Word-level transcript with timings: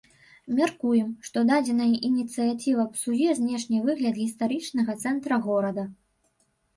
Мяркуем, 0.59 1.09
што 1.27 1.41
дадзеная 1.49 1.89
ініцыятыва 2.07 2.85
псуе 2.93 3.35
знешні 3.41 3.81
выгляд 3.91 4.17
гістарычнага 4.23 4.97
цэнтра 5.05 5.39
горада. 5.45 5.83